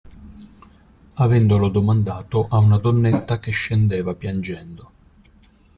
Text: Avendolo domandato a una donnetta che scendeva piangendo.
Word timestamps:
Avendolo 1.17 1.69
domandato 1.69 2.47
a 2.49 2.57
una 2.57 2.77
donnetta 2.79 3.37
che 3.37 3.51
scendeva 3.51 4.15
piangendo. 4.15 4.91